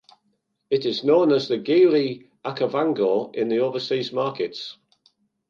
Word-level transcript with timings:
It 0.71 0.87
is 0.87 1.03
known 1.03 1.31
as 1.31 1.47
the 1.47 1.59
Geely 1.59 2.25
Okavango 2.43 3.35
in 3.35 3.53
overseas 3.53 4.11
markets. 4.11 4.77